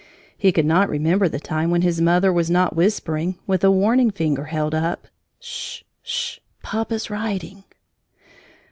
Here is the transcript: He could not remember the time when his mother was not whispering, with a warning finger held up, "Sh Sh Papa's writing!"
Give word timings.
He 0.35 0.51
could 0.51 0.65
not 0.65 0.89
remember 0.89 1.29
the 1.29 1.39
time 1.39 1.69
when 1.69 1.83
his 1.83 2.01
mother 2.01 2.33
was 2.33 2.49
not 2.49 2.75
whispering, 2.75 3.37
with 3.45 3.63
a 3.63 3.69
warning 3.69 4.09
finger 4.09 4.45
held 4.45 4.73
up, 4.73 5.07
"Sh 5.39 5.83
Sh 6.01 6.39
Papa's 6.63 7.11
writing!" 7.11 7.65